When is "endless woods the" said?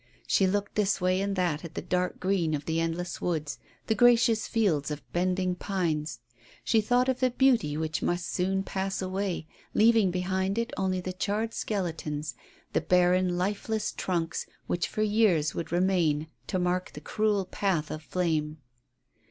2.79-3.93